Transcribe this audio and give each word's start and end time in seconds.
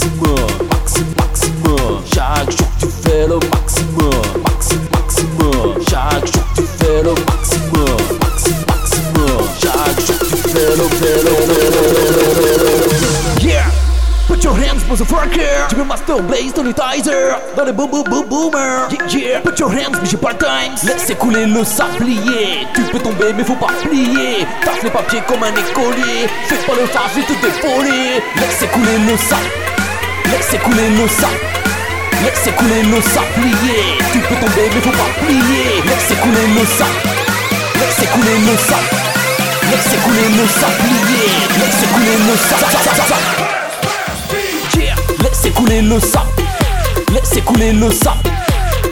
maximum, 0.00 0.34
maximum, 0.70 1.14
maximum. 1.18 2.02
Chaque 2.14 2.50
jour 2.50 2.68
tu 2.78 2.86
fais 3.02 3.26
le 3.26 3.38
maximum, 3.50 4.22
maximum, 4.44 4.88
maximum. 4.94 5.74
Chaque 5.90 6.26
jour 6.32 6.44
tu 6.54 6.62
fais 6.78 7.02
le 7.02 7.12
maximum, 7.12 7.98
maximum, 8.20 8.64
maximum. 8.68 9.42
Chaque 9.60 10.00
jour 10.06 10.18
tu 10.20 10.36
fais 10.48 10.76
le, 10.76 10.84
fais 10.96 11.18
le. 11.22 11.32
Yeah! 13.46 13.66
Put 14.26 14.44
your 14.44 14.54
hands, 14.54 14.84
motherfucker! 14.88 15.68
Tu 15.68 15.74
veux 15.74 15.84
Master 15.84 16.22
Blaze 16.22 16.54
dans 16.54 16.62
le 16.62 16.72
Tizer, 16.72 17.38
dans 17.56 17.64
le 17.64 17.72
boom 17.72 17.90
boom 17.90 18.04
boom 18.04 18.26
boomer! 18.26 18.88
Yeah, 18.90 19.18
yeah! 19.18 19.40
Put 19.40 19.58
your 19.58 19.70
hands, 19.70 19.98
mais 20.00 20.08
j'ai 20.08 20.16
pas 20.16 20.30
le 20.30 20.38
time! 20.38 20.74
Laisse 20.84 21.12
couler 21.18 21.46
le 21.46 21.64
sablier! 21.64 22.66
Tu 22.74 22.82
peux 22.82 23.00
tomber, 23.00 23.32
mais 23.36 23.44
faut 23.44 23.56
pas 23.56 23.72
plier! 23.82 24.46
Taffe 24.64 24.82
les 24.82 24.90
papiers 24.90 25.22
comme 25.26 25.42
un 25.42 25.50
écolier! 25.50 26.28
Fais 26.46 26.56
pas 26.66 26.74
le 26.80 26.86
phare, 26.86 27.10
je 27.14 27.22
te 27.22 27.32
défoler! 27.40 28.22
Laisse 28.36 28.64
couler 28.72 28.98
le 29.10 29.16
sable! 29.16 29.69
Laisse 30.30 30.56
couler 30.62 30.90
nos 30.90 31.08
sacs. 31.08 31.42
Laisse 32.24 32.46
écouler 32.46 32.82
nos 32.84 33.00
sapliers. 33.02 33.98
Tu 34.12 34.18
peux 34.20 34.34
tomber, 34.36 34.70
mais 34.74 34.80
faut 34.80 34.90
pas 34.90 35.10
plier. 35.20 35.82
Laisse 35.84 36.10
écouler 36.10 36.46
nos 36.54 36.66
sacs. 36.66 37.02
Laisse 37.74 38.02
écouler 38.02 38.38
nos 38.46 38.58
sacs. 38.58 38.90
Laisse 39.70 39.92
écouler 39.94 40.28
nos 40.36 40.48
sapliers. 40.48 41.34
Laisse 41.58 41.82
écouler 41.84 42.16
nos 42.26 42.38
sacs. 42.48 42.68
Laisse 45.22 45.52
couler 45.54 45.82
nos 45.82 46.00
sacs. 46.00 46.40
Laisse 47.12 47.44
couler 47.44 47.72
nos 47.72 47.90
sacs. 47.90 48.30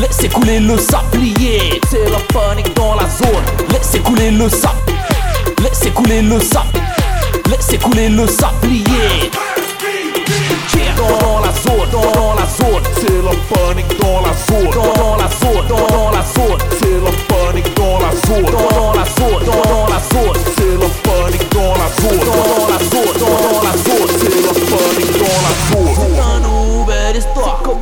Laisse 0.00 0.24
écouler 0.24 0.60
nos 0.60 0.78
sapliers, 0.78 1.78
c'est 1.90 2.08
la 2.08 2.18
panique 2.32 2.74
dans 2.74 2.94
la 2.94 3.06
zone. 3.06 3.44
Laisse 3.70 3.94
écouler 3.94 4.30
nos 4.30 4.48
sacs, 4.48 4.72
laisse 5.62 5.92
couler 5.94 6.22
nos 6.22 6.40
sacs, 6.40 6.64
laisse 7.50 7.72
écouler 7.74 8.08
nos 8.08 8.26
sapliers. 8.26 9.30
Yeah. 10.76 10.94
Dans 10.96 11.40
la 11.40 11.52
zone, 11.52 11.90
dans 11.90 12.30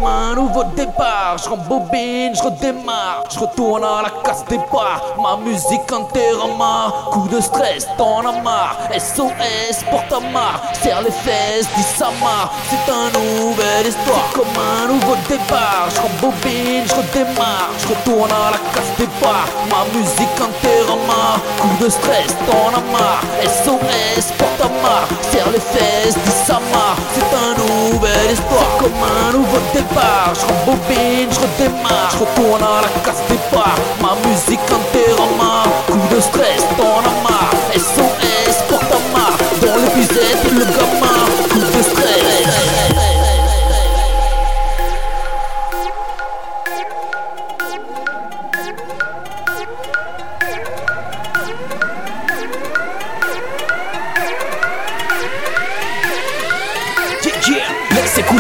un 0.09 0.35
nouveau 0.35 0.65
départ. 0.77 1.37
Je 1.43 1.49
rembobine, 1.49 2.35
je 2.35 2.43
redémarre, 2.43 3.25
je 3.31 3.39
retourne 3.39 3.85
à 3.85 4.03
la 4.03 4.11
casse 4.23 4.45
départ. 4.49 5.03
Ma 5.21 5.37
musique 5.37 5.93
enterrement, 5.93 7.11
coup 7.11 7.29
de 7.29 7.41
stress, 7.41 7.87
t'en 7.97 8.21
as 8.21 8.41
marre. 8.43 8.77
SOS 8.93 9.85
pour 9.91 10.07
ta 10.09 10.21
marre, 10.21 10.63
serre 10.81 11.03
les 11.03 11.11
fesses, 11.11 11.69
dis 11.77 11.83
ça 11.83 12.11
marre. 12.21 12.53
C'est 12.69 12.93
une 12.93 13.41
nouvelle 13.41 13.87
histoire 13.87 14.31
un 14.59 14.87
nouveau 14.89 15.17
départ. 15.29 15.89
Je 15.95 16.01
rembobine, 16.01 16.85
je 16.87 16.95
redémarre, 16.95 17.71
je 17.79 17.89
retourne 17.89 18.31
à 18.31 18.51
la 18.53 18.61
casse 18.73 18.93
départ. 18.99 19.49
Ma 19.71 19.83
musique 19.95 20.39
enterrement, 20.41 21.39
coup 21.61 21.85
de 21.85 21.89
stress, 21.89 22.31
t'en 22.47 22.75
as 22.79 22.87
marre. 22.93 23.23
SOS 23.43 24.33
pour 24.39 24.51
ta 24.59 24.69
marre, 24.83 25.09
serre 25.31 25.51
les 25.53 25.61
fesses, 25.61 26.15
dis 26.25 26.39
ça 26.47 26.59
marre. 26.73 26.99
C'est 27.15 27.31
une 27.37 27.93
nouvelle 27.93 28.33
histoire 28.33 28.71
comme 28.79 29.03
un 29.03 29.33
nouveau 29.33 29.61
départ. 29.75 30.33
Je 30.35 30.45
rembobine, 30.47 31.29
je 31.31 31.41
redémarre, 31.41 32.11
je 32.13 32.19
retourne 32.25 32.63
à 32.63 32.83
la 32.83 32.91
casse 33.05 33.23
départ. 33.29 33.79
Ma 34.03 34.13
musique 34.27 34.69
enterrement, 34.79 35.65
coup 35.87 36.15
de 36.15 36.21
stress, 36.21 36.63
t'en 36.77 36.88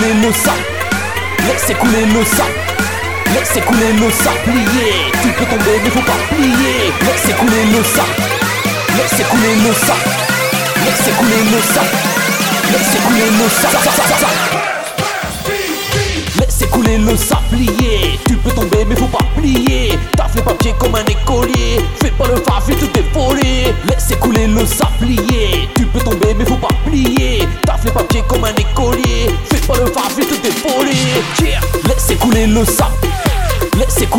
couler 0.08 0.26
le 0.26 0.32
sable, 0.32 0.56
laissez 1.46 1.74
couler 1.74 2.06
le 2.06 2.24
sable, 2.24 2.50
laissez 3.34 3.60
couler 3.60 3.92
le 3.92 4.10
sablier. 4.10 5.12
Tu 5.22 5.28
peux 5.28 5.44
tomber, 5.44 5.80
mais 5.82 5.90
faut 5.90 6.00
pas 6.00 6.18
plier. 6.30 6.92
Laissez 7.02 7.32
couler 7.34 7.64
le 7.76 7.84
sable, 7.84 8.08
laissez 8.96 9.24
couler 9.24 9.54
le 9.54 9.74
sable, 9.74 10.00
laissez 10.84 11.10
couler 11.12 11.42
le 11.52 11.60
sable, 11.74 11.96
laissez 12.72 12.98
couler 12.98 13.30
le 13.30 13.48
sable. 13.48 13.78
Laissez 16.38 16.66
couler 16.66 16.98
le 16.98 17.16
sablier 17.16 18.18
Tu 18.26 18.34
peux 18.36 18.50
tomber 18.50 18.84
mais 18.88 18.94
faut 18.94 19.06
pas 19.06 19.24
plier. 19.36 19.98
Taffe 20.16 20.34
les 20.36 20.42
papiers 20.42 20.74
comme 20.78 20.94
un 20.94 21.04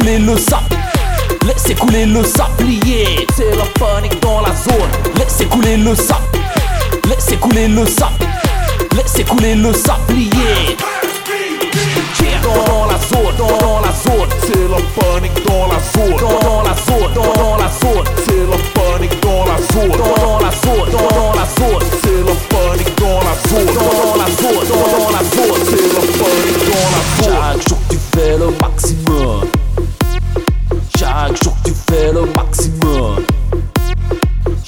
couler 0.09 0.19
le 0.25 0.37
sable 0.37 0.75
Laissez 1.45 1.75
couler 1.75 2.05
le 2.05 2.23
sablier 2.23 3.27
C'est 3.35 3.55
la 3.55 3.65
panique 3.79 4.19
dans 4.21 4.41
la 4.41 4.51
zone. 4.55 4.89
Laissez 5.17 5.45
couler 5.45 5.77
le 5.77 5.93
sable 5.95 6.25
Laissez 7.07 7.35
couler 7.37 7.67
le 7.67 7.85
sable 7.85 8.25
Laissez 8.97 9.23
couler 9.23 9.55
le 9.55 9.71
sablier 9.73 10.77
Yeah. 12.21 12.41
Dans 12.41 12.85
la 12.87 12.97
zone, 12.97 13.35
dans 13.37 13.79
la 13.81 13.91
zone, 13.93 14.29
C'est 14.41 14.67
la 14.67 14.81
panique 14.99 15.45
dans 15.45 15.67
la 15.67 15.79
zone. 15.79 16.17
dans 16.19 16.63
la 16.63 16.68
fais 31.89 32.13
le 32.13 32.21
maximum. 32.35 33.25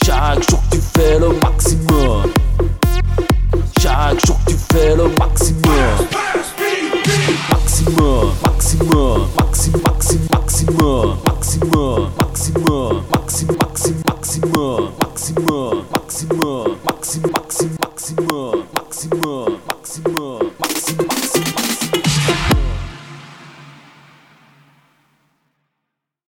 Chaque 0.03 0.49
jour 0.49 0.61
tu 0.71 0.79
fais 0.79 1.19
le 1.19 1.29
maximum. 1.43 2.33
Chaque 3.79 4.25
jour 4.25 4.37
tu 4.47 4.55
fais 4.71 4.95
le 4.95 5.07
maximum. 5.19 5.61
Maximum, 7.49 8.31
maximum, 8.43 9.27
maximum, 9.39 9.81
maximum, 9.83 11.17
maximum, 11.27 12.09
maximum, 12.19 13.03
maximum, 13.11 13.45
maxi, 13.61 13.93
maximum, 14.07 14.89
maximum. 14.99 15.70